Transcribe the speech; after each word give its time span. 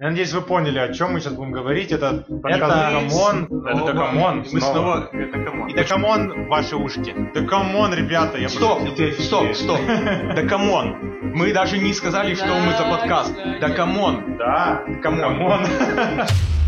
Я 0.00 0.08
надеюсь, 0.08 0.32
вы 0.32 0.40
поняли, 0.40 0.78
о 0.78 0.90
чем 0.94 1.12
мы 1.12 1.20
сейчас 1.20 1.34
будем 1.34 1.52
говорить. 1.52 1.92
Это 1.92 2.24
подкаст 2.42 2.74
Это- 2.74 2.90
Come 2.90 3.21
on. 3.21 3.44
Это 3.44 3.76
Снова. 3.76 3.92
Come 3.92 4.23
on. 4.23 4.46
Мы 4.50 4.60
снова... 4.62 5.10
Это 5.12 5.38
come 5.44 5.58
on. 5.58 5.68
И 5.68 5.74
да 5.74 5.84
come 5.84 6.27
on 6.27 6.48
ваши 6.48 6.74
ушки. 6.76 7.14
Да 7.34 7.42
come 7.44 7.71
on, 7.71 7.92
ребята, 7.92 8.38
я 8.38 8.48
Стоп, 8.48 8.80
стоп, 9.18 9.54
стоп. 9.54 9.78
Да 10.34 10.42
come 10.48 10.75
on. 10.75 10.96
Мы 11.34 11.52
даже 11.52 11.76
не 11.76 11.92
сказали, 11.92 12.34
что 12.34 12.46
мы 12.46 12.72
за 12.78 12.84
подкаст. 12.84 13.34
Да 13.60 13.68
come 13.68 14.08
on. 14.08 14.38
Да, 14.38 14.82
Come 15.02 15.39
on. 15.39 15.66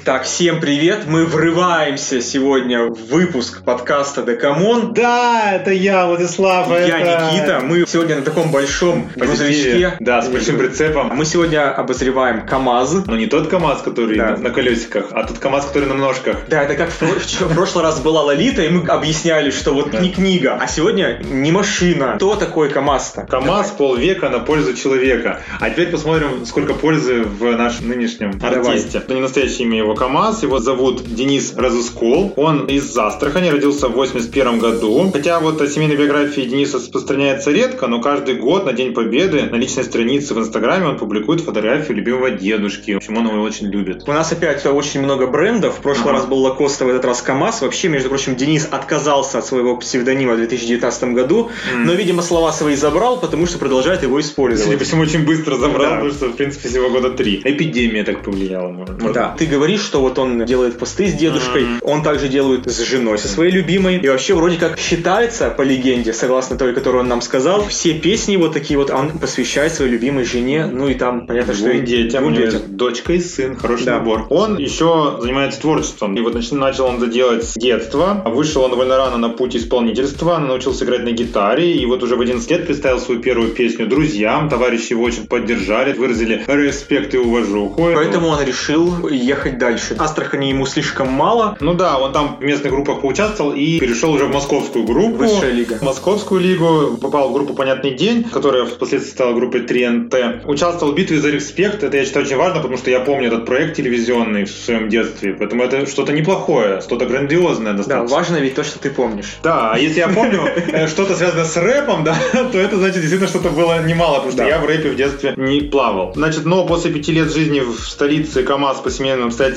Итак, 0.00 0.24
всем 0.24 0.60
привет! 0.60 1.06
Мы 1.08 1.24
врываемся 1.24 2.20
сегодня 2.20 2.84
в 2.84 3.06
выпуск 3.10 3.64
подкаста 3.64 4.22
Да 4.22 4.38
come 4.38 4.70
on. 4.70 4.94
Да, 4.94 5.54
это 5.54 5.72
я, 5.72 6.06
Владислав. 6.06 6.68
Я 6.70 6.98
это- 7.00 7.32
Никита. 7.34 7.60
Мы 7.64 7.84
сегодня 7.86 8.16
на 8.16 8.22
таком 8.22 8.52
большом 8.52 9.08
грузовичке. 9.16 9.94
Да, 9.98 10.22
с 10.22 10.28
большим 10.28 10.56
прицепом. 10.58 11.10
Мы 11.16 11.24
сегодня 11.24 11.72
обозреваем 11.74 12.46
КАМАЗ. 12.46 13.06
Но 13.06 13.16
не 13.16 13.26
тот 13.26 13.48
КАМАЗ, 13.48 13.82
который 13.82 14.16
Да. 14.16 14.30
на, 14.32 14.36
на 14.36 14.50
колесиках, 14.50 15.06
а 15.10 15.24
тот 15.24 15.38
КАМАЗ, 15.38 15.66
который 15.66 15.88
на 15.88 15.94
ножках. 15.94 16.36
Да, 16.48 16.62
это 16.62 16.74
как 16.76 16.90
в, 16.90 16.98
про- 16.98 17.08
в 17.48 17.54
прошлый 17.54 17.82
раз 17.82 17.98
была 18.00 18.22
Лолита, 18.22 18.62
и 18.62 18.68
мы 18.68 18.86
объясняли, 18.86 19.50
что 19.50 19.72
вот 19.74 19.92
не 20.00 20.10
книга, 20.10 20.58
а 20.60 20.68
сегодня 20.68 21.18
не 21.24 21.50
машина. 21.50 22.12
Кто 22.16 22.36
такой 22.36 22.68
КАМАЗ-то? 22.70 23.22
КАМАЗ 23.22 23.72
полвека 23.72 24.28
на 24.28 24.38
пользу 24.38 24.74
человека. 24.74 25.40
А 25.60 25.70
теперь 25.70 25.88
посмотрим, 25.90 26.46
сколько 26.46 26.74
пользы 26.74 27.22
в 27.24 27.56
нашем 27.56 27.88
нынешнем 27.88 28.38
артисте. 28.40 28.98
Это 28.98 29.12
не 29.14 29.20
настоящее 29.20 29.66
имя 29.66 29.87
его 29.88 29.94
КАМАЗ. 29.96 30.42
Его 30.42 30.58
зовут 30.58 31.02
Денис 31.14 31.54
Разускол. 31.56 32.32
Он 32.36 32.66
из 32.66 32.96
Астрахани, 32.96 33.48
родился 33.48 33.88
в 33.88 33.92
81 33.92 34.58
году. 34.58 35.10
Хотя 35.12 35.40
вот 35.40 35.60
о 35.60 35.66
семейной 35.66 35.96
биографии 35.96 36.42
Дениса 36.42 36.76
распространяется 36.76 37.50
редко, 37.50 37.86
но 37.86 38.00
каждый 38.00 38.34
год 38.36 38.66
на 38.66 38.72
День 38.72 38.92
Победы 38.92 39.42
на 39.50 39.56
личной 39.56 39.84
странице 39.84 40.34
в 40.34 40.38
Инстаграме 40.38 40.86
он 40.86 40.98
публикует 40.98 41.40
фотографию 41.40 41.96
любимого 41.96 42.30
дедушки. 42.30 42.92
В 42.92 42.96
общем, 42.98 43.16
он 43.16 43.26
его 43.28 43.42
очень 43.42 43.68
любит. 43.68 44.02
У 44.06 44.12
нас 44.12 44.30
опять 44.32 44.64
очень 44.66 45.00
много 45.02 45.26
брендов. 45.26 45.78
В 45.78 45.80
прошлый 45.80 46.08
Ага. 46.10 46.18
раз 46.18 46.26
был 46.26 46.38
Лакоста, 46.38 46.84
в 46.84 46.88
этот 46.88 47.04
раз 47.04 47.22
КАМАЗ. 47.22 47.62
Вообще, 47.62 47.88
между 47.88 48.08
прочим, 48.08 48.36
Денис 48.36 48.68
отказался 48.70 49.38
от 49.38 49.46
своего 49.46 49.76
псевдонима 49.76 50.34
в 50.34 50.36
2019 50.36 51.14
году, 51.14 51.50
М. 51.72 51.84
но, 51.86 51.94
видимо, 51.94 52.22
слова 52.22 52.52
свои 52.52 52.74
забрал, 52.76 53.18
потому 53.20 53.46
что 53.46 53.58
продолжает 53.58 54.02
его 54.02 54.20
использовать. 54.20 54.82
Всему, 54.82 55.02
очень 55.02 55.24
быстро 55.24 55.56
забрал, 55.56 55.90
Да. 55.90 55.96
потому 55.96 56.10
что, 56.12 56.26
в 56.28 56.36
принципе, 56.36 56.68
всего 56.68 56.90
года 56.90 57.10
три. 57.10 57.40
Эпидемия 57.44 58.04
так 58.04 58.22
повлияла. 58.22 58.68
может. 58.68 58.98
Да. 59.12 59.34
Ты 59.38 59.46
говоришь, 59.46 59.67
что 59.76 60.00
вот 60.00 60.18
он 60.18 60.44
делает 60.44 60.78
посты 60.78 61.08
с 61.08 61.14
дедушкой, 61.14 61.66
он 61.82 62.02
также 62.02 62.28
делает 62.28 62.68
с 62.70 62.78
женой, 62.80 63.18
со 63.18 63.28
своей 63.28 63.50
любимой. 63.52 63.98
И 63.98 64.08
вообще 64.08 64.34
вроде 64.34 64.56
как 64.56 64.78
считается, 64.78 65.50
по 65.50 65.62
легенде, 65.62 66.12
согласно 66.12 66.56
той, 66.56 66.72
которую 66.74 67.02
он 67.02 67.08
нам 67.08 67.20
сказал, 67.20 67.66
все 67.68 67.94
песни 67.94 68.36
вот 68.36 68.52
такие 68.52 68.78
вот 68.78 68.90
он 68.90 69.18
посвящает 69.18 69.72
своей 69.72 69.90
любимой 69.92 70.24
жене, 70.24 70.66
ну 70.66 70.88
и 70.88 70.94
там 70.94 71.26
понятно, 71.26 71.54
что 71.54 71.70
и 71.70 71.80
детям, 71.80 72.24
у 72.24 72.30
него 72.30 72.46
детям. 72.46 72.62
дочка 72.68 73.12
и 73.12 73.20
сын, 73.20 73.56
хороший 73.56 73.86
Да. 73.86 73.98
набор. 73.98 74.26
Он 74.30 74.58
еще 74.58 75.18
занимается 75.20 75.60
творчеством. 75.60 76.14
И 76.16 76.20
вот 76.20 76.34
нач- 76.34 76.54
начал 76.54 76.86
он 76.86 76.96
это 77.02 77.06
делать 77.06 77.44
с 77.44 77.54
детства. 77.54 78.22
Вышел 78.26 78.62
он 78.62 78.70
довольно 78.70 78.96
рано 78.96 79.18
на 79.18 79.28
путь 79.28 79.56
исполнительства, 79.56 80.38
научился 80.38 80.84
играть 80.84 81.04
на 81.04 81.10
гитаре. 81.12 81.72
И 81.74 81.84
вот 81.86 82.02
уже 82.02 82.16
в 82.16 82.20
11 82.20 82.50
лет 82.50 82.66
представил 82.66 83.00
свою 83.00 83.20
первую 83.20 83.50
песню 83.50 83.86
друзьям. 83.86 84.48
Товарищи 84.48 84.92
его 84.92 85.02
очень 85.04 85.26
поддержали, 85.26 85.92
выразили 85.92 86.42
респект 86.46 87.14
и 87.14 87.18
уважуху. 87.18 87.90
Поэтому 87.94 88.28
он 88.28 88.42
решил 88.44 89.08
ехать 89.08 89.57
дальше. 89.58 89.96
Астрахани 89.98 90.46
ему 90.46 90.66
слишком 90.66 91.08
мало. 91.08 91.56
Ну 91.60 91.74
да, 91.74 91.98
он 91.98 92.12
там 92.12 92.36
в 92.40 92.42
местных 92.44 92.72
группах 92.72 93.00
поучаствовал 93.00 93.52
и 93.52 93.78
перешел 93.78 94.12
уже 94.12 94.24
в 94.26 94.32
московскую 94.32 94.84
группу. 94.84 95.16
Высшая 95.18 95.52
лига. 95.52 95.74
В 95.78 95.82
московскую 95.82 96.40
лигу 96.40 96.96
попал 97.00 97.30
в 97.30 97.32
группу 97.32 97.54
«Понятный 97.54 97.92
день», 97.94 98.24
которая 98.24 98.64
впоследствии 98.64 99.10
стала 99.12 99.34
группой 99.34 99.60
3НТ. 99.62 100.44
Участвовал 100.46 100.92
в 100.92 100.94
битве 100.96 101.18
за 101.20 101.30
респект. 101.30 101.82
Это 101.82 101.96
я 101.96 102.04
считаю 102.04 102.24
очень 102.26 102.36
важно, 102.36 102.56
потому 102.60 102.76
что 102.76 102.90
я 102.90 103.00
помню 103.00 103.28
этот 103.28 103.46
проект 103.46 103.76
телевизионный 103.76 104.44
в 104.44 104.50
своем 104.50 104.88
детстве. 104.88 105.34
Поэтому 105.38 105.62
это 105.64 105.86
что-то 105.86 106.12
неплохое, 106.12 106.80
что-то 106.80 107.06
грандиозное 107.06 107.72
Да, 107.72 107.78
достаточно. 107.78 108.16
важно 108.16 108.36
ведь 108.36 108.54
то, 108.54 108.64
что 108.64 108.78
ты 108.78 108.90
помнишь. 108.90 109.36
Да, 109.42 109.72
а 109.72 109.78
если 109.78 109.98
я 110.00 110.08
помню 110.08 110.42
э, 110.44 110.86
что-то 110.88 111.14
связанное 111.14 111.44
с 111.44 111.56
рэпом, 111.56 112.04
да, 112.04 112.16
то 112.52 112.58
это 112.58 112.76
значит 112.76 113.00
действительно 113.00 113.28
что-то 113.28 113.50
было 113.50 113.82
немало, 113.84 114.14
потому 114.16 114.32
что 114.32 114.38
Да. 114.42 114.48
я 114.48 114.58
в 114.58 114.66
рэпе 114.66 114.90
в 114.90 114.96
детстве 114.96 115.34
не 115.36 115.60
плавал. 115.60 116.12
Значит, 116.14 116.44
но 116.44 116.66
после 116.66 116.90
пяти 116.92 117.12
лет 117.12 117.32
жизни 117.32 117.60
в 117.60 117.78
столице 117.80 118.42
КамАЗ 118.42 118.78
по 118.80 118.90
семейным 118.90 119.26
обстоятельствам 119.28 119.47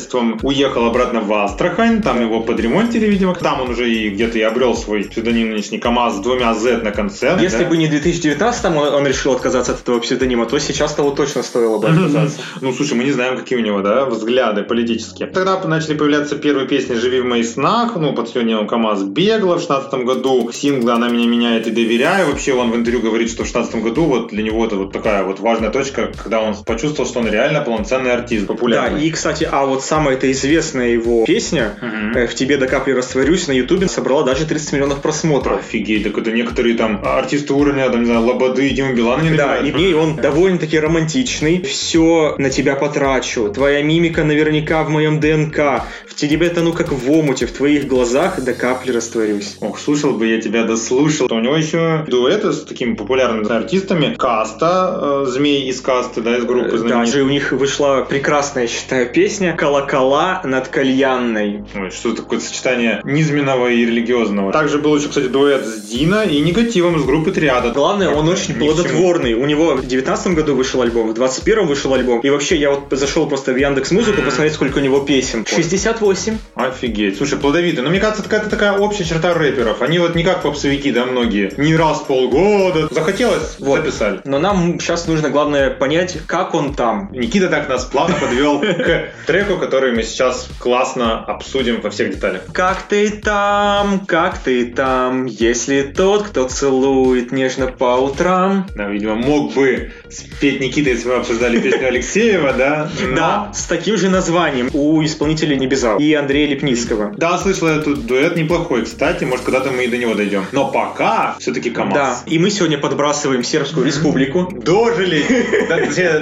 уехал 0.44 0.86
обратно 0.86 1.22
в 1.22 1.34
Астрахань, 1.34 2.02
там 2.02 2.22
его 2.22 2.42
подремонтили, 2.42 3.06
видимо. 3.08 3.36
Там 3.36 3.62
он 3.62 3.72
уже 3.72 3.90
и 3.90 4.10
где-то 4.10 4.38
и 4.38 4.42
обрел 4.42 4.76
свой 4.76 5.04
псевдоним 5.04 5.52
нынешний 5.52 5.80
КамАЗ 5.80 6.18
с 6.18 6.20
двумя 6.20 6.54
Z 6.54 6.82
на 6.84 6.92
конце. 6.92 7.38
Если 7.42 7.64
да. 7.64 7.70
бы 7.70 7.78
не 7.78 7.88
в 7.88 7.90
2019 7.90 8.66
он, 8.66 8.78
он 8.78 9.08
решил 9.08 9.34
отказаться 9.34 9.74
от 9.74 9.82
этого 9.82 10.00
псевдонима, 10.00 10.46
то 10.46 10.60
сейчас 10.60 10.94
того 10.94 11.12
точно 11.12 11.44
стоило 11.44 11.80
бы 11.80 11.88
отказаться. 11.88 12.40
Ну, 12.62 12.74
слушай, 12.74 12.94
мы 12.94 13.04
не 13.04 13.12
знаем, 13.12 13.38
какие 13.38 13.58
у 13.58 13.62
него, 13.62 13.82
да, 13.82 14.06
взгляды 14.06 14.64
политические. 14.64 15.28
Тогда 15.28 15.60
начали 15.66 15.96
появляться 15.96 16.36
первые 16.36 16.68
песни 16.68 16.96
«Живи 16.96 17.22
в 17.22 17.26
моих 17.26 17.46
снах», 17.46 17.96
ну, 17.96 18.14
под 18.14 18.26
псевдонимом 18.26 18.68
КамАЗ 18.68 19.04
«Бегла» 19.04 19.56
в 19.56 19.62
16 19.62 19.94
году, 20.06 20.52
сингл 20.52 20.90
«Она 20.92 21.10
меня 21.10 21.28
меняет 21.28 21.68
и 21.68 21.72
доверяю». 21.72 22.28
Вообще, 22.28 22.54
он 22.54 22.72
в 22.72 22.76
интервью 22.76 23.02
говорит, 23.02 23.30
что 23.30 23.44
в 23.44 23.48
16 23.48 23.76
году 23.82 24.06
вот 24.06 24.30
для 24.30 24.44
него 24.44 24.66
это 24.66 24.76
вот 24.76 24.92
такая 24.92 25.24
вот 25.24 25.40
важная 25.40 25.70
точка, 25.70 26.12
когда 26.22 26.40
он 26.42 26.56
почувствовал, 26.64 27.10
что 27.10 27.20
он 27.20 27.28
реально 27.28 27.62
полноценный 27.62 28.14
артист, 28.14 28.48
Да, 28.48 28.54
популярный. 28.54 29.06
и, 29.06 29.12
кстати, 29.12 29.48
а 29.50 29.66
вот 29.66 29.81
самая 29.82 30.16
эта 30.16 30.32
известная 30.32 30.90
его 30.90 31.26
песня 31.26 31.74
э, 32.16 32.28
«В 32.28 32.36
тебе 32.36 32.58
до 32.58 32.68
капли 32.68 32.92
растворюсь» 32.94 33.48
на 33.48 33.54
Ютубе 33.54 33.88
собрала 33.88 34.24
даже 34.24 34.46
30 34.46 34.74
миллионов 34.74 35.02
просмотров. 35.02 35.60
Офигеть, 35.60 36.04
так 36.04 36.18
это 36.18 36.32
некоторые 36.32 36.76
там 36.76 37.02
артисты 37.04 37.54
уровня, 37.54 37.90
там, 37.90 38.02
не 38.02 38.06
знаю, 38.06 38.26
Лободы, 38.26 38.70
Дима 38.70 38.94
Билана 38.94 39.22
не 39.22 39.36
Да, 39.36 39.58
и 39.58 39.72
в 39.72 39.76
ней 39.76 39.94
он 39.94 40.16
довольно-таки 40.16 40.80
романтичный. 40.80 41.62
Все 41.62 42.36
на 42.38 42.50
тебя 42.50 42.76
потрачу. 42.76 43.52
Твоя 43.54 43.82
мимика 43.82 44.24
наверняка 44.24 44.84
в 44.84 44.90
моем 44.90 45.20
ДНК. 45.20 45.84
В 46.08 46.16
тебе 46.16 46.50
тону 46.50 46.74
как 46.74 46.92
в 46.92 47.12
омуте, 47.12 47.46
в 47.46 47.52
твоих 47.52 47.88
глазах 47.88 48.42
до 48.44 48.54
капли 48.54 48.92
растворюсь. 48.92 49.58
Ох, 49.62 49.80
слушал 49.80 50.14
бы 50.14 50.28
я 50.28 50.42
тебя, 50.42 50.64
дослушал. 50.64 51.28
У 51.32 51.40
него 51.40 51.56
еще 51.56 52.06
дуэты 52.08 52.52
с 52.52 52.64
такими 52.64 52.94
популярными 52.94 53.52
артистами. 53.52 54.16
Каста, 54.16 55.24
э, 55.24 55.26
Змей 55.28 55.70
из 55.70 55.82
Касты, 55.82 56.22
да, 56.22 56.38
из 56.38 56.46
группы 56.46 56.78
знаменитой. 56.78 57.06
Даже 57.06 57.24
у 57.24 57.30
них 57.30 57.52
вышла 57.52 58.06
прекрасная, 58.08 58.64
я 58.64 58.70
считаю, 58.70 59.10
песня 59.12 59.56
«Колокола 59.72 60.42
над 60.44 60.68
кальянной». 60.68 61.64
Ой, 61.74 61.92
что 61.92 62.14
такое 62.14 62.40
сочетание 62.42 63.00
низменного 63.06 63.68
и 63.70 63.86
религиозного. 63.86 64.52
Также 64.52 64.80
был 64.80 64.98
еще, 64.98 65.08
кстати, 65.08 65.28
дуэт 65.28 65.66
с 65.66 65.84
Дина 65.84 66.24
и 66.24 66.42
Негативом 66.42 66.98
из 66.98 67.04
группы 67.06 67.32
Триада. 67.32 67.70
Главное, 67.72 68.10
он 68.10 68.28
очень 68.28 68.56
плодотворный. 68.56 69.34
У 69.34 69.46
него 69.46 69.76
в 69.76 69.86
19 69.86 70.34
году 70.34 70.56
вышел 70.56 70.82
альбом, 70.82 71.10
в 71.12 71.14
21 71.14 71.68
вышел 71.68 71.94
альбом. 71.94 72.20
И 72.20 72.30
вообще, 72.30 72.58
я 72.58 72.72
вот 72.72 72.84
зашел 72.92 73.28
просто 73.28 73.54
в 73.54 73.56
Яндекс 73.56 73.92
Музыку 73.92 74.22
посмотреть, 74.22 74.54
сколько 74.56 74.80
у 74.80 74.82
него 74.82 75.00
песен. 75.00 75.46
68. 75.48 76.38
Офигеть. 76.56 77.18
Слушай, 77.18 77.40
плодовитый. 77.40 77.82
Но 77.84 77.90
мне 77.90 78.00
кажется, 78.02 78.22
это 78.24 78.30
какая-то 78.30 78.50
такая 78.50 78.78
общая 78.78 79.06
черта 79.06 79.34
рэперов. 79.34 79.82
Они 79.82 80.00
вот 80.00 80.16
не 80.16 80.24
как 80.26 80.42
попсовики, 80.42 80.92
да, 80.92 81.06
многие. 81.06 81.54
Не 81.56 81.78
раз 81.78 82.00
в 82.00 82.08
полгода. 82.08 82.90
Захотелось, 82.92 83.56
Вот. 83.60 83.78
записали. 83.78 84.20
Но 84.26 84.38
нам 84.38 84.80
сейчас 84.82 85.08
нужно, 85.08 85.30
главное, 85.30 85.70
понять, 85.70 86.18
как 86.28 86.54
он 86.56 86.74
там. 86.74 87.10
Никита 87.14 87.48
так 87.48 87.70
нас 87.70 87.86
плавно 87.86 88.16
подвел 88.20 88.60
к 88.62 89.10
треку, 89.26 89.58
который 89.62 89.94
мы 89.94 90.04
сейчас 90.04 90.50
классно 90.60 91.24
обсудим 91.24 91.80
во 91.82 91.90
всех 91.90 92.12
деталях. 92.12 92.42
Как 92.52 92.82
ты 92.84 93.10
там, 93.10 94.02
как 94.06 94.38
ты 94.40 94.66
там, 94.66 95.26
если 95.26 95.84
тот, 95.84 96.24
кто 96.24 96.48
целует 96.50 97.32
нежно 97.32 97.68
по 97.68 97.96
утрам. 97.98 98.68
Да, 98.76 98.88
видимо, 98.88 99.16
мог 99.16 99.54
бы 99.54 99.92
спеть 100.10 100.60
Никита, 100.60 100.90
если 100.90 101.08
мы 101.08 101.16
обсуждали 101.16 101.60
песню 101.60 101.88
Алексеева, 101.88 102.54
да? 102.54 102.90
Но- 103.10 103.16
Да, 103.16 103.52
с 103.54 103.66
таким 103.66 103.98
же 103.98 104.10
названием 104.10 104.70
у 104.74 105.04
исполнителя 105.04 105.56
Небеза 105.56 105.96
и 105.98 106.14
Андрея 106.14 106.48
Лепницкого. 106.50 107.14
Да, 107.16 107.38
слышал 107.38 107.68
я 107.70 107.80
тут 107.80 108.06
дуэт 108.06 108.36
неплохой, 108.36 108.84
кстати, 108.84 109.24
может 109.24 109.46
когда-то 109.46 109.70
мы 109.72 109.86
и 109.86 109.88
до 109.88 109.98
него 109.98 110.16
дойдем. 110.16 110.46
Но 110.52 110.72
пока 110.72 111.36
все-таки 111.40 111.70
КамАЗ. 111.70 111.94
Да, 111.94 112.18
и 112.26 112.40
мы 112.40 112.50
сегодня 112.50 112.78
подбрасываем 112.78 113.44
Сербскую 113.44 113.86
республику. 113.86 114.50
Дожили! 114.52 115.24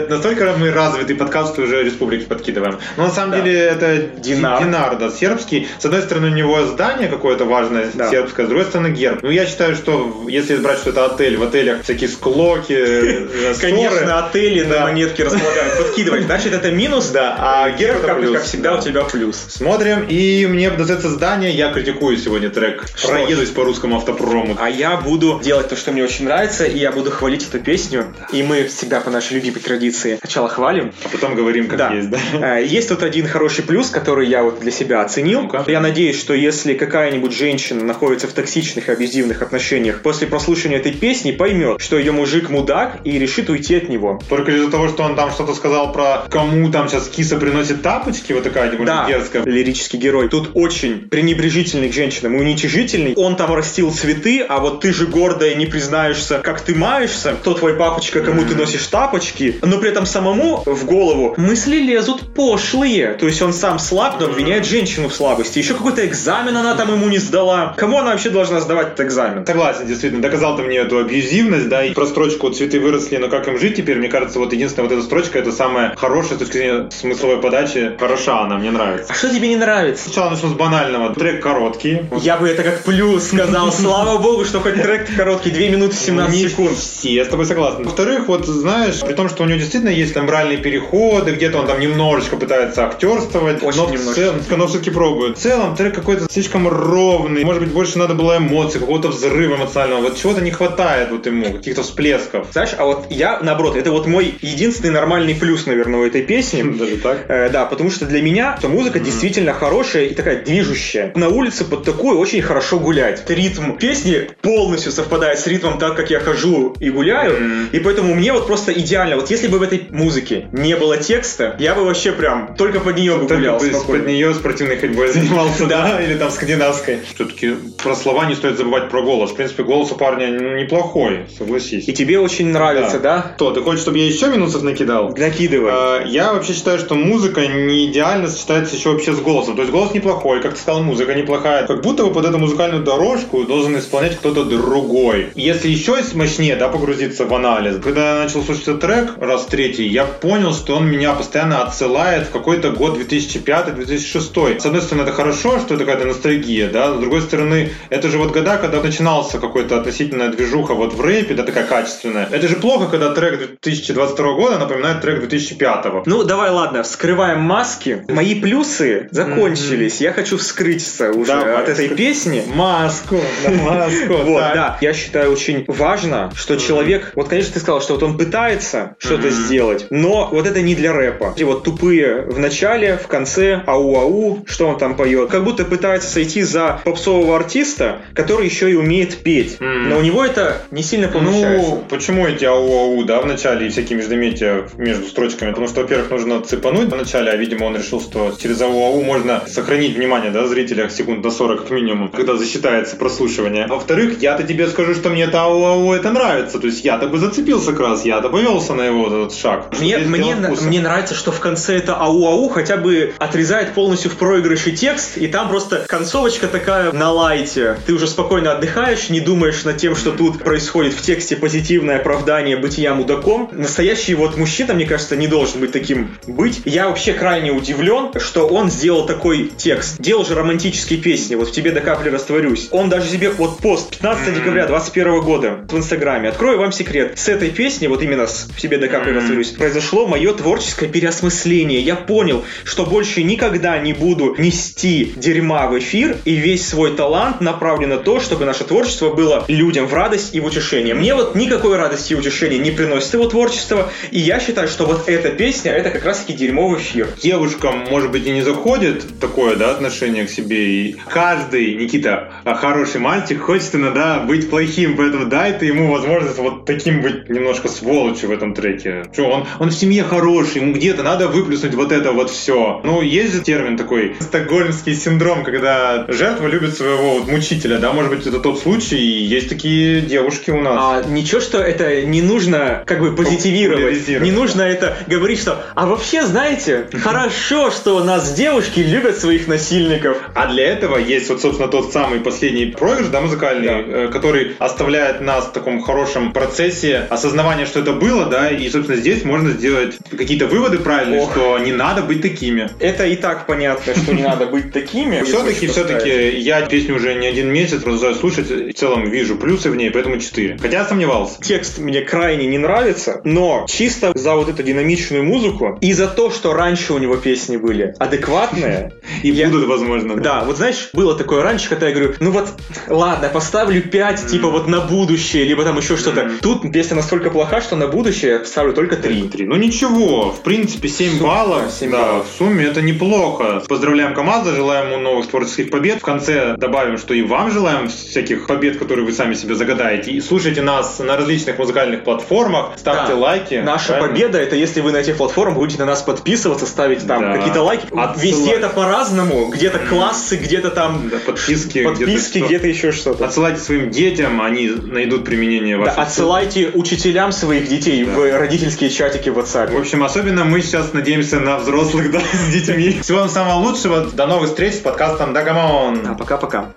Настолько 0.10 0.56
мы 0.58 0.72
развитый 0.72 1.16
подкаст, 1.16 1.54
что 1.54 1.64
уже 1.64 1.84
республики 1.84 2.26
подкидываем. 2.26 2.78
Но 2.98 3.04
на 3.06 3.10
самом 3.12 3.29
Да. 3.32 3.38
деле 3.42 3.60
это 3.60 3.98
Динар. 4.18 4.64
Динар, 4.64 4.98
да, 4.98 5.10
сербский. 5.10 5.68
С 5.80 5.86
одной 5.86 6.02
стороны, 6.02 6.28
у 6.28 6.34
него 6.34 6.64
здание 6.66 7.08
какое-то 7.08 7.46
важное, 7.46 7.90
Да. 7.94 8.10
сербское, 8.10 8.46
с 8.46 8.50
другой 8.50 8.66
стороны, 8.66 8.90
герб. 8.90 9.20
Ну, 9.22 9.30
я 9.30 9.46
считаю, 9.46 9.76
что 9.76 10.26
если 10.28 10.56
брать, 10.58 10.80
что 10.80 10.92
это 10.92 11.06
отель, 11.06 11.38
в 11.38 11.44
отелях 11.44 11.84
всякие 11.84 12.10
склоки, 12.10 12.74
э. 12.78 13.54
Конечно, 13.60 14.26
отели 14.26 14.64
на 14.64 14.82
монетке 14.82 15.24
располагают. 15.24 15.78
Подкидывать. 15.78 16.24
Значит, 16.26 16.54
это 16.54 16.72
минус, 16.72 17.10
Да, 17.10 17.36
а 17.38 17.70
герб 17.72 18.04
это 18.04 18.34
как, 18.34 18.44
всегда, 18.44 18.76
у 18.78 18.82
тебя 18.82 19.04
плюс. 19.04 19.38
Смотрим, 19.50 20.06
и 20.08 20.46
мне 20.48 20.70
достается 20.70 21.10
здание, 21.10 21.52
я 21.52 21.72
критикую 21.72 22.18
сегодня 22.18 22.50
трек. 22.50 22.86
Проедусь 23.06 23.50
по 23.50 23.64
русскому 23.64 23.98
автопрому. 23.98 24.56
А 24.60 24.70
я 24.70 24.98
буду 24.98 25.40
делать 25.44 25.70
то, 25.70 25.76
что 25.76 25.92
мне 25.92 26.04
очень 26.04 26.26
нравится, 26.26 26.66
и 26.66 26.78
я 26.78 26.92
буду 26.92 27.12
хвалить 27.12 27.48
эту 27.48 27.60
песню. 27.60 28.14
И 28.32 28.44
мы 28.44 28.64
всегда 28.66 29.00
по 29.02 29.10
нашей 29.10 29.34
любимой 29.34 29.60
традиции 29.62 30.18
сначала 30.20 30.50
хвалим. 30.50 30.94
А 31.06 31.10
потом 31.10 31.36
говорим, 31.36 31.68
как 31.68 31.92
есть, 31.94 32.10
да? 32.10 32.18
Э, 32.58 32.64
Есть 32.66 32.90
тут 32.90 33.04
один 33.04 33.19
один 33.20 33.32
хороший 33.32 33.64
плюс, 33.66 33.90
который 33.90 34.28
я 34.28 34.44
вот 34.44 34.60
для 34.60 34.72
себя 34.72 35.02
оценил. 35.02 35.42
Ну-ка. 35.42 35.66
Я 35.68 35.82
надеюсь, 35.82 36.18
что 36.18 36.34
если 36.34 36.74
какая-нибудь 36.74 37.34
женщина 37.34 37.84
находится 37.84 38.28
в 38.28 38.32
токсичных 38.32 38.88
и 38.88 38.92
абьюзивных 38.92 39.42
отношениях, 39.42 40.02
после 40.02 40.26
прослушивания 40.28 40.78
этой 40.80 40.94
песни 40.94 41.32
поймет, 41.32 41.82
что 41.82 41.98
ее 41.98 42.14
мужик 42.14 42.50
мудак 42.50 43.00
и 43.04 43.20
решит 43.20 43.50
уйти 43.50 43.76
от 43.76 43.90
него. 43.90 44.22
Только 44.30 44.52
из-за 44.52 44.72
того, 44.72 44.88
что 44.88 45.04
он 45.04 45.16
там 45.16 45.32
что-то 45.32 45.54
сказал 45.54 45.92
про 45.92 46.26
кому 46.30 46.72
там 46.72 46.88
сейчас 46.88 47.10
киса 47.10 47.36
приносит 47.36 47.82
тапочки, 47.82 48.32
вот 48.32 48.44
такая 48.44 48.72
типа 48.72 48.86
Да, 48.86 49.06
дерзкая. 49.08 49.44
лирический 49.44 50.00
герой. 50.00 50.30
Тут 50.30 50.52
очень 50.54 51.10
пренебрежительный 51.10 51.90
к 51.90 51.94
женщинам 51.94 52.36
и 52.36 52.40
уничижительный. 52.40 53.16
Он 53.16 53.36
там 53.36 53.54
растил 53.54 53.92
цветы, 53.92 54.46
а 54.48 54.60
вот 54.60 54.80
ты 54.80 54.94
же 54.94 55.08
гордая 55.08 55.56
не 55.56 55.66
признаешься, 55.66 56.40
как 56.40 56.62
ты 56.62 56.74
маешься. 56.74 57.36
Кто 57.42 57.54
твой 57.54 57.76
папочка, 57.76 58.22
кому 58.22 58.44
ты 58.46 58.56
носишь 58.56 58.88
тапочки. 58.88 59.58
Но 59.62 59.78
при 59.78 59.90
этом 59.90 60.06
самому 60.06 60.64
в 60.66 60.86
голову 60.86 61.34
мысли 61.38 61.78
лезут 61.78 62.34
пошлые. 62.34 62.99
То 63.08 63.26
есть 63.26 63.42
он 63.42 63.54
сам 63.54 63.80
слаб, 63.80 64.18
но 64.20 64.28
обвиняет 64.28 64.66
женщину 64.66 65.10
в 65.10 65.14
слабости. 65.14 65.60
Еще 65.60 65.74
какой-то 65.74 66.06
экзамен 66.06 66.56
она 66.56 66.76
там 66.76 66.92
ему 66.92 67.08
не 67.10 67.18
сдала. 67.18 67.74
Кому 67.78 68.00
она 68.00 68.12
вообще 68.12 68.30
должна 68.30 68.60
сдавать 68.60 68.88
этот 68.94 69.08
экзамен? 69.08 69.46
Согласен, 69.46 69.88
действительно, 69.88 70.22
доказал 70.22 70.56
ты 70.56 70.64
мне 70.64 70.78
эту 70.78 71.00
абьюзивность, 71.00 71.70
да, 71.70 71.84
и 71.84 71.94
про 71.94 72.06
строчку 72.06 72.50
«Цветы 72.50 72.80
выросли, 72.80 73.18
но 73.18 73.30
как 73.30 73.48
им 73.48 73.58
жить 73.58 73.76
теперь?» 73.76 73.98
Мне 73.98 74.10
кажется, 74.10 74.40
вот 74.40 74.54
единственная 74.54 74.90
вот 74.90 74.98
эта 74.98 75.06
строчка, 75.06 75.40
это 75.40 75.52
самая 75.52 75.96
хорошая 75.96 76.36
с 76.36 76.40
точки 76.40 76.54
зрения 76.58 76.90
смысловой 76.92 77.42
подачи. 77.42 77.96
Хороша 78.00 78.42
она, 78.42 78.58
мне 78.58 78.72
нравится. 78.72 79.12
А 79.12 79.16
что 79.16 79.30
тебе 79.30 79.50
не 79.50 79.56
нравится? 79.56 80.06
Сначала 80.06 80.32
начну 80.32 80.50
с 80.50 80.54
банального. 80.54 81.14
Трек 81.14 81.42
короткий. 81.42 82.02
Я 82.22 82.38
бы 82.38 82.48
это 82.48 82.64
как 82.64 82.84
плюс 82.84 83.28
сказал. 83.28 83.72
Слава 83.80 84.18
богу, 84.18 84.46
что 84.46 84.60
хоть 84.60 84.82
трек 84.82 85.08
короткий, 85.16 85.52
2 85.52 85.62
минуты 85.70 85.96
17 85.96 86.34
Не 86.34 86.50
секунд. 86.50 86.78
Все, 86.78 87.14
я 87.14 87.26
с 87.26 87.28
тобой 87.28 87.46
согласен. 87.46 87.84
Во-вторых, 87.84 88.28
вот 88.28 88.46
знаешь, 88.46 89.00
при 89.02 89.14
том, 89.14 89.30
что 89.30 89.44
у 89.44 89.46
него 89.46 89.60
действительно 89.60 89.90
есть 89.90 90.14
там 90.14 90.26
моральные 90.26 90.58
переходы, 90.58 91.32
где-то 91.32 91.60
он 91.60 91.68
там 91.68 91.80
немножечко 91.80 92.38
пытается 92.38 92.86
актерствовать, 92.90 93.64
Очень 93.64 93.80
но 93.80 93.88
в 93.88 94.16
целом, 94.16 94.42
но 94.50 94.68
все-таки 94.68 94.92
пробует. 94.92 95.38
В 95.38 95.42
целом 95.42 95.76
трек 95.76 95.96
какой-то 95.96 96.28
слишком 96.30 96.68
ровный, 96.68 97.44
может 97.44 97.62
быть, 97.62 97.72
больше 97.72 97.98
надо 97.98 98.14
было 98.14 98.38
эмоций, 98.38 98.80
какого-то 98.80 99.10
взрыва 99.10 99.56
эмоционального, 99.56 100.02
вот 100.02 100.18
чего-то 100.18 100.42
не 100.42 100.52
хватает 100.52 101.10
вот 101.12 101.26
ему, 101.26 101.54
каких-то 101.54 101.84
всплесков. 101.84 102.48
Знаешь, 102.52 102.72
а 102.78 102.86
вот 102.86 103.08
я, 103.10 103.40
наоборот, 103.42 103.76
это 103.76 103.92
вот 103.92 104.08
мой 104.08 104.36
единственный 104.42 104.92
нормальный 104.92 105.36
плюс, 105.36 105.66
наверное, 105.66 106.02
у 106.02 106.06
этой 106.06 106.22
песни. 106.22 106.62
Даже 106.80 106.98
так? 106.98 107.26
Э, 107.28 107.50
да, 107.50 107.66
потому 107.66 107.92
что 107.92 108.06
для 108.06 108.22
меня 108.22 108.56
эта 108.58 108.68
музыка 108.68 109.00
действительно 109.00 109.54
хорошая 109.54 110.06
и 110.06 110.14
такая 110.14 110.44
движущая. 110.44 111.12
На 111.16 111.30
улице 111.30 111.66
под 111.66 111.84
такую 111.84 112.18
очень 112.20 112.42
хорошо 112.42 112.80
гулять. 112.80 113.24
Ритм 113.30 113.74
песни 113.78 114.30
полностью 114.42 114.92
совпадает 114.92 115.40
с 115.40 115.48
ритмом 115.48 115.78
так, 115.78 115.96
как 115.96 116.10
я 116.10 116.20
хожу 116.20 116.76
и 116.80 116.90
гуляю. 116.90 117.68
И 117.72 117.80
поэтому 117.80 118.16
мне 118.16 118.34
вот 118.34 118.48
просто 118.48 118.72
идеально. 118.72 119.16
Вот 119.16 119.30
если 119.30 119.48
бы 119.48 119.60
в 119.60 119.64
этой 119.64 119.88
музыке 119.90 120.48
не 120.52 120.76
было 120.76 120.98
текста, 120.98 121.56
я 121.60 121.76
бы 121.76 121.86
вообще 121.86 122.12
прям 122.12 122.56
только 122.58 122.79
под 122.80 122.98
нее 122.98 123.14
бы 123.16 123.20
Только 123.28 123.36
гулял 123.36 123.60
бы 123.60 123.66
спокойно. 123.68 124.04
под 124.04 124.08
нее 124.12 124.34
спортивной 124.34 124.78
ходьбой 124.78 125.08
занимался, 125.14 125.66
да, 125.66 126.02
или 126.02 126.16
там 126.16 126.32
скандинавской. 126.32 127.00
Все-таки 127.16 127.56
про 127.82 127.96
слова 127.96 128.26
не 128.26 128.36
стоит 128.36 128.58
забывать 128.58 128.90
про 128.90 129.02
голос. 129.02 129.32
В 129.32 129.36
принципе, 129.36 129.64
голос 129.64 129.92
у 129.92 129.96
парня 129.96 130.28
неплохой, 130.30 131.26
согласись. 131.38 131.88
И 131.88 131.94
тебе 131.94 132.20
очень 132.20 132.48
нравится, 132.48 133.00
да? 133.00 133.34
Что, 133.36 133.52
ты 133.52 133.62
хочешь, 133.62 133.82
чтобы 133.82 133.98
я 134.00 134.06
еще 134.08 134.28
минусов 134.28 134.64
накидал? 134.64 135.14
Накидывай. 135.16 135.72
А, 135.74 136.04
Я 136.06 136.34
вообще 136.34 136.54
считаю, 136.54 136.80
что 136.80 136.96
музыка 136.96 137.46
не 137.48 137.88
идеально 137.88 138.28
сочетается 138.28 138.76
еще 138.76 138.90
вообще 138.92 139.14
с 139.14 139.20
голосом. 139.20 139.56
То 139.56 139.62
есть 139.62 139.72
голос 139.72 139.94
неплохой, 139.94 140.42
как 140.42 140.54
ты 140.56 140.60
сказал, 140.60 140.82
музыка 140.82 141.14
неплохая. 141.14 141.68
Как 141.68 141.82
будто 141.82 142.06
бы 142.06 142.14
под 142.14 142.26
эту 142.26 142.38
музыкальную 142.38 142.84
дорожку 142.84 143.44
должен 143.44 143.78
исполнять 143.78 144.18
кто-то 144.18 144.44
другой. 144.46 145.30
Если 145.36 145.68
еще 145.70 146.00
мощнее, 146.14 146.56
да, 146.56 146.70
погрузиться 146.70 147.26
в 147.26 147.34
анализ. 147.34 147.78
Когда 147.84 148.14
я 148.16 148.24
начал 148.24 148.44
слушать 148.44 148.64
этот 148.64 148.82
трек 148.82 149.18
раз 149.18 149.46
третий, 149.46 149.88
я 149.88 150.06
понял, 150.06 150.54
что 150.54 150.76
он 150.76 150.88
меня 150.88 151.14
постоянно 151.14 151.64
отсылает 151.64 152.28
в 152.28 152.32
какой-то 152.32 152.69
год 152.72 152.98
2005-2006. 152.98 154.60
С 154.60 154.66
одной 154.66 154.82
стороны, 154.82 155.04
это 155.04 155.12
хорошо, 155.14 155.60
что 155.60 155.76
это 155.76 155.86
какая-то 155.86 156.06
ностальгия, 156.08 156.70
да, 156.70 156.96
с 156.96 157.00
другой 157.00 157.22
стороны, 157.22 157.70
это 157.90 158.10
же 158.10 158.18
вот 158.18 158.32
года, 158.32 158.58
когда 158.58 158.82
начинался 158.82 159.40
какой-то 159.40 159.78
относительная 159.80 160.30
движуха 160.30 160.74
вот 160.74 160.94
в 160.94 161.02
рэпе, 161.02 161.34
да, 161.34 161.44
такая 161.44 161.66
качественная. 161.66 162.28
Это 162.32 162.48
же 162.48 162.56
плохо, 162.56 162.88
когда 162.88 163.14
трек 163.14 163.60
2022 163.62 164.34
года 164.34 164.58
напоминает 164.60 165.02
трек 165.02 165.20
2005. 165.20 166.06
Ну, 166.06 166.24
давай, 166.24 166.50
ладно, 166.52 166.84
вскрываем 166.84 167.42
маски. 167.42 168.06
Мои 168.08 168.40
плюсы 168.40 169.08
закончились. 169.12 170.02
Я 170.02 170.14
хочу 170.14 170.38
вскрыться 170.38 171.12
уже 171.12 171.28
Давай, 171.32 171.56
от 171.56 171.70
этой 171.70 171.88
вскры- 171.88 171.96
песни. 171.96 172.44
Маску, 172.54 173.20
да, 173.44 173.50
маску. 173.64 174.14
Вот, 174.14 174.40
да. 174.40 174.78
Я 174.82 174.94
считаю 174.94 175.32
очень 175.32 175.66
важно, 175.68 176.32
что 176.36 176.58
человек... 176.58 177.12
Вот, 177.16 177.28
конечно, 177.28 177.54
ты 177.54 177.60
сказал, 177.60 177.82
что 177.82 177.94
вот 177.94 178.04
он 178.04 178.18
пытается 178.18 178.96
что-то 179.00 179.30
сделать, 179.30 179.88
но 179.90 180.30
вот 180.32 180.46
это 180.48 180.62
не 180.62 180.76
для 180.76 180.94
рэпа. 180.94 181.34
И 181.38 181.44
вот 181.44 181.64
тупые 181.64 182.22
в 182.22 182.40
начале, 182.40 182.59
в 182.60 183.08
конце, 183.08 183.62
ау-ау, 183.66 184.44
что 184.46 184.68
он 184.68 184.78
там 184.78 184.96
поет. 184.96 185.30
Как 185.30 185.44
будто 185.44 185.66
пытается 185.66 186.10
сойти 186.10 186.42
за 186.42 186.82
попсового 186.84 187.36
артиста, 187.36 188.00
который 188.14 188.46
еще 188.46 188.72
и 188.72 188.76
умеет 188.76 189.18
петь. 189.18 189.60
Мгм. 189.60 189.90
Но 189.90 189.98
у 189.98 190.02
него 190.02 190.24
это 190.24 190.62
не 190.72 190.84
сильно 190.84 191.08
получается. 191.08 191.70
Ну, 191.70 191.84
почему 191.90 192.28
эти 192.28 192.46
ау-ау, 192.46 193.04
да, 193.06 193.22
в 193.22 193.26
начале 193.26 193.68
и 193.68 193.70
всякие 193.70 193.98
междометия 193.98 194.64
между 194.78 195.06
строчками? 195.06 195.50
Потому 195.50 195.68
что, 195.68 195.82
во-первых, 195.82 196.10
нужно 196.10 196.42
цепануть 196.42 196.92
в 196.92 196.96
начале, 196.96 197.32
а, 197.32 197.36
видимо, 197.36 197.66
он 197.66 197.78
решил, 197.78 198.02
что 198.02 198.34
через 198.42 198.62
ау-ау 198.62 199.02
можно 199.02 199.44
сохранить 199.48 199.96
внимание, 199.96 200.32
да, 200.32 200.46
зрителя 200.48 200.90
секунд 200.90 201.22
до 201.22 201.32
40 201.32 201.62
как 201.62 201.72
минимум, 201.72 202.10
когда 202.10 202.36
засчитается 202.36 202.96
прослушивание. 202.96 203.68
Во-вторых, 203.68 204.22
я-то 204.22 204.44
тебе 204.44 204.68
скажу, 204.68 204.94
что 204.94 205.10
мне 205.10 205.24
это 205.24 205.42
ау-ау 205.42 205.94
это 205.94 206.12
нравится. 206.12 206.60
То 206.60 206.68
есть 206.68 206.84
я-то 206.84 207.08
бы 207.08 207.18
зацепился 207.18 207.72
как 207.72 207.82
раз, 207.82 208.06
я-то 208.06 208.30
повелся 208.30 208.74
на 208.74 208.84
его 208.84 209.08
этот 209.08 209.34
шаг. 209.34 209.68
Мне, 209.80 209.98
мне, 210.00 210.36
мне 210.36 210.82
нравится, 210.82 211.16
что 211.16 211.32
в 211.32 211.40
конце 211.40 211.78
это 211.78 211.96
ау-ау 211.96 212.49
хотя 212.50 212.78
бы 212.78 213.14
отрезает 213.18 213.74
полностью 213.74 214.12
в 214.12 214.16
проигрыше 214.16 214.72
текст, 214.72 215.18
и 215.18 215.28
там 215.28 215.50
просто 215.50 215.86
концовочка 215.88 216.48
такая 216.48 216.92
на 216.92 217.12
лайте. 217.12 217.78
Ты 217.86 217.94
уже 217.94 218.08
спокойно 218.08 218.54
отдыхаешь, 218.54 219.10
не 219.10 219.20
думаешь 219.20 219.64
над 219.64 219.78
тем, 219.78 219.96
что 219.96 220.12
тут 220.12 220.40
происходит 220.40 220.94
в 220.94 221.02
тексте 221.02 221.36
позитивное 221.36 221.98
оправдание 221.98 222.58
бытия 222.58 222.94
мудаком. 222.94 223.50
Настоящий 223.52 224.16
вот 224.16 224.38
мужчина, 224.38 224.74
мне 224.74 224.86
кажется, 224.86 225.16
не 225.16 225.28
должен 225.28 225.60
быть 225.62 225.72
таким 225.72 226.18
быть. 226.28 226.62
Я 226.66 226.90
вообще 226.90 227.14
крайне 227.14 227.52
удивлен, 227.52 228.12
что 228.20 228.48
он 228.48 228.70
сделал 228.70 229.06
такой 229.06 229.52
текст. 229.58 230.02
Делал 230.02 230.26
же 230.26 230.36
романтические 230.36 231.00
песни, 231.00 231.36
вот 231.36 231.50
в 231.50 231.52
тебе 231.52 231.72
до 231.72 231.82
капли 231.82 232.10
растворюсь. 232.10 232.68
Он 232.72 232.90
даже 232.90 233.10
себе 233.10 233.32
вот 233.32 233.60
пост 233.60 233.90
15 233.90 234.36
декабря 234.36 234.66
21 234.68 235.22
года 235.22 235.60
в 235.70 235.78
Инстаграме. 235.78 236.30
Открою 236.30 236.60
вам 236.60 236.72
секрет. 236.72 237.18
С 237.18 237.28
этой 237.28 237.50
песни, 237.50 237.88
вот 237.88 238.02
именно 238.02 238.28
с 238.28 238.50
«В 238.56 238.62
тебе 238.62 238.78
до 238.78 238.88
капли 238.88 239.12
растворюсь», 239.12 239.50
произошло 239.50 240.08
мое 240.08 240.34
творческое 240.34 240.88
переосмысление. 240.88 241.82
Я 241.82 241.96
понял, 241.96 242.39
что 242.64 242.86
больше 242.86 243.24
никогда 243.24 243.78
не 243.78 243.94
буду 243.94 244.36
нести 244.38 245.14
дерьма 245.16 245.68
в 245.68 245.78
эфир, 245.80 246.18
и 246.26 246.36
весь 246.36 246.68
свой 246.68 246.96
талант 246.96 247.42
направлен 247.42 247.90
на 247.90 247.98
то, 247.98 248.20
чтобы 248.20 248.46
наше 248.46 248.64
творчество 248.64 249.14
было 249.14 249.46
людям 249.48 249.88
в 249.88 249.94
радость 249.94 250.36
и 250.36 250.40
в 250.40 250.46
утешение. 250.46 250.94
Мне 250.94 251.16
вот 251.16 251.36
никакой 251.36 251.78
радости 251.78 252.14
и 252.14 252.16
утешения 252.16 252.58
не 252.58 252.72
приносит 252.72 253.14
его 253.14 253.28
творчество, 253.28 253.92
и 254.12 254.20
я 254.20 254.40
считаю, 254.40 254.68
что 254.68 254.86
вот 254.86 255.08
эта 255.08 255.30
песня, 255.30 255.72
это 255.72 255.90
как 255.90 256.06
раз-таки 256.06 256.34
дерьмо 256.34 256.70
в 256.70 256.78
эфир. 256.78 257.10
девушкам, 257.22 257.86
может 257.90 258.12
быть, 258.12 258.26
и 258.26 258.32
не 258.32 258.42
заходит 258.42 259.04
такое, 259.20 259.56
да, 259.56 259.72
отношение 259.72 260.26
к 260.26 260.30
себе. 260.30 260.70
И 260.70 260.98
каждый, 261.10 261.76
Никита, 261.76 262.34
хороший 262.56 263.00
мальчик, 263.00 263.42
хочет 263.42 263.76
иногда 263.76 264.20
быть 264.20 264.50
плохим, 264.50 264.98
поэтому 264.98 265.26
дай 265.26 265.54
ты 265.54 265.66
ему 265.66 265.92
возможность 265.92 266.38
вот 266.38 266.66
таким 266.66 267.02
быть 267.02 267.30
немножко 267.30 267.68
сволочью 267.68 268.30
в 268.30 268.32
этом 268.32 268.54
треке. 268.54 269.04
Что, 269.14 269.30
он, 269.30 269.46
он 269.60 269.70
в 269.70 269.74
семье 269.74 270.04
хороший, 270.04 270.62
ему 270.62 270.74
где-то 270.74 271.04
надо 271.04 271.28
выплеснуть 271.28 271.76
вот 271.76 271.92
это 271.92 272.12
вот 272.12 272.30
все. 272.30 272.82
Ну, 272.84 273.02
есть 273.02 273.34
же 273.34 273.42
термин 273.42 273.78
такой, 273.78 274.16
стокгольмский 274.20 274.96
синдром, 274.96 275.44
когда 275.44 276.06
жертва 276.08 276.48
любит 276.48 276.76
своего 276.76 277.20
вот 277.20 277.28
мучителя, 277.28 277.78
да, 277.78 277.94
может 277.94 278.12
быть, 278.12 278.26
это 278.26 278.40
тот 278.40 278.60
случай, 278.60 278.98
и 278.98 279.24
есть 279.24 279.50
такие 279.50 280.02
девушки 280.02 280.52
у 280.52 280.62
нас. 280.62 281.06
А 281.06 281.10
ничего, 281.10 281.42
что 281.42 281.60
это 281.60 282.02
не 282.02 282.22
нужно 282.22 282.84
как 282.86 283.00
бы 283.00 283.16
позитивировать. 283.16 284.08
Не 284.08 284.32
нужно 284.32 284.62
это 284.62 284.98
говорить, 285.08 285.40
что 285.40 285.64
а 285.76 285.86
вообще, 285.86 286.26
знаете, 286.26 286.88
хорошо, 286.94 287.72
что 287.72 287.96
у 287.98 288.04
нас 288.04 288.34
девушки 288.34 288.80
любят 288.80 289.18
своих 289.18 289.48
насильников. 289.48 290.18
А 290.36 290.48
для 290.48 290.68
этого 290.68 290.98
есть 290.98 291.30
вот, 291.30 291.42
собственно, 291.42 291.70
тот 291.70 291.94
самый 291.94 292.20
последний 292.20 292.39
проигрыш, 292.48 293.08
да, 293.08 293.22
музыкальный, 293.22 293.68
Да. 293.68 293.80
э, 293.80 294.08
который 294.12 294.56
оставляет 294.60 295.22
нас 295.22 295.46
в 295.46 295.52
таком 295.52 295.82
хорошем 295.82 296.34
процессе 296.34 297.08
осознавания, 297.10 297.66
что 297.66 297.80
это 297.80 297.94
было, 297.94 298.26
да, 298.26 298.50
и, 298.50 298.70
собственно, 298.70 298.98
здесь 299.00 299.24
можно 299.24 299.52
сделать 299.52 299.98
какие-то 300.18 300.48
выводы 300.48 300.80
правильные, 300.80 301.22
Ох. 301.22 301.32
что 301.32 301.60
не 301.60 301.72
надо 301.72 302.02
быть 302.02 302.22
такими. 302.22 302.70
Это 302.80 303.06
и 303.06 303.16
так 303.16 303.46
понятно, 303.46 303.94
что 303.96 304.14
не 304.14 304.24
надо 304.24 304.46
быть 304.46 304.72
такими. 304.72 305.24
Все-таки, 305.24 305.68
все-таки 305.68 306.38
я 306.40 306.62
песню 306.62 306.96
уже 306.96 307.16
не 307.16 307.28
один 307.28 307.52
месяц 307.52 307.82
продолжаю 307.82 308.16
слушать, 308.16 308.50
в 308.50 308.74
целом 308.74 309.10
вижу 309.10 309.36
плюсы 309.38 309.70
в 309.70 309.76
ней, 309.76 309.92
поэтому 309.92 310.20
4. 310.20 310.58
Хотя 310.62 310.86
сомневался. 310.86 311.40
Текст 311.42 311.80
мне 311.80 312.02
крайне 312.02 312.48
не 312.48 312.58
нравится, 312.58 313.22
но 313.24 313.66
чисто 313.68 314.12
за 314.16 314.36
вот 314.36 314.50
эту 314.50 314.64
динамичную 314.64 315.24
музыку 315.24 315.78
и 315.82 315.94
за 315.94 316.08
то, 316.08 316.32
что 316.32 316.54
раньше 316.54 316.94
у 316.94 316.98
него 316.98 317.18
песни 317.18 317.58
были 317.58 317.94
адекватные. 318.00 318.94
И 319.24 319.32
будут, 319.46 319.68
возможно. 319.68 320.16
Да, 320.16 320.44
вот 320.46 320.58
знаешь, 320.58 320.90
было 320.94 321.16
такое 321.18 321.44
раньше, 321.44 321.70
когда 321.70 321.88
я 321.88 321.94
говорю, 321.94 322.16
ну 322.20 322.32
вот, 322.32 322.50
ладно, 322.88 323.30
поставлю 323.30 323.82
5, 323.82 324.28
типа 324.28 324.50
вот 324.50 324.68
на 324.68 324.82
будущее, 324.82 325.44
либо 325.46 325.64
там 325.64 325.78
еще 325.78 325.98
что-то. 325.98 326.32
Тут 326.42 326.72
песня 326.72 326.96
настолько 326.96 327.30
плоха, 327.30 327.62
что 327.62 327.76
на 327.76 327.88
будущее 327.88 328.44
ставлю 328.46 328.74
только 328.74 328.96
3. 328.98 329.30
Три. 329.30 329.46
Ну 329.46 329.56
ничего, 329.56 330.32
в 330.32 330.42
принципе, 330.42 330.88
7 330.90 331.14
Супер, 331.14 331.26
баллов. 331.26 331.72
7 331.72 331.92
да, 331.92 331.98
баллов. 331.98 332.28
в 332.30 332.38
сумме 332.38 332.66
это 332.66 332.82
неплохо. 332.82 333.62
Поздравляем 333.68 334.14
КамАЗа, 334.14 334.56
желаем 334.56 334.92
ему 334.92 335.02
новых 335.02 335.28
творческих 335.28 335.70
побед. 335.70 336.00
В 336.00 336.02
конце 336.06 336.56
добавим, 336.58 336.98
что 336.98 337.14
и 337.14 337.22
вам 337.22 337.52
желаем 337.52 337.88
всяких 337.90 338.48
побед, 338.48 338.78
которые 338.78 339.06
вы 339.06 339.14
сами 339.14 339.34
себе 339.34 339.56
загадаете. 339.56 340.12
И 340.12 340.22
слушайте 340.22 340.62
нас 340.62 341.00
на 341.00 341.18
различных 341.18 341.58
музыкальных 341.58 342.04
платформах, 342.04 342.72
ставьте 342.78 343.14
Да. 343.14 343.20
лайки. 343.20 343.56
Наша 343.56 343.88
правильно? 343.94 344.08
победа 344.10 344.38
это 344.40 344.56
если 344.56 344.82
вы 344.82 344.92
на 344.92 344.98
этих 344.98 345.18
платформах 345.18 345.56
будете 345.56 345.80
на 345.80 345.86
нас 345.86 346.02
подписываться, 346.02 346.66
ставить 346.66 347.06
там 347.08 347.22
Да. 347.22 347.38
какие-то 347.38 347.62
лайки. 347.62 347.86
Отсылать. 347.86 348.18
Везде 348.24 348.52
это 348.52 348.70
по-разному. 348.70 349.48
Где-то 349.48 349.80
классы, 349.80 350.36
где-то 350.38 350.70
там 350.72 351.10
Да, 351.10 351.18
подписки, 351.26 351.84
подписки, 351.84 352.09
где-то, 352.16 352.40
где-то 352.48 352.68
еще 352.68 352.92
что-то. 352.92 353.26
Отсылайте 353.26 353.60
своим 353.60 353.92
детям, 353.92 354.42
они 354.42 354.70
найдут 354.70 355.26
применение 355.26 355.78
в 355.78 355.86
Да, 355.86 355.92
отсылайте 355.92 356.70
учителям 356.74 357.32
своих 357.32 357.68
детей 357.68 358.04
Да. 358.06 358.12
в 358.12 358.40
родительские 358.40 358.90
чатики 358.90 359.30
в 359.30 359.38
WhatsApp. 359.38 359.74
В 359.74 359.80
общем, 359.80 360.04
особенно 360.04 360.44
мы 360.44 360.62
сейчас 360.62 360.94
надеемся 360.94 361.40
на 361.40 361.58
взрослых, 361.58 362.12
да, 362.12 362.22
с 362.22 362.52
детьми. 362.54 363.00
Всего 363.02 363.20
вам 363.20 363.30
самого 363.30 363.60
лучшего. 363.66 364.02
До 364.06 364.28
новых 364.28 364.50
встреч 364.50 364.76
с 364.76 364.78
подкастом 364.80 365.34
Дагамон. 365.34 366.06
А 366.08 366.16
пока-пока. 366.16 366.74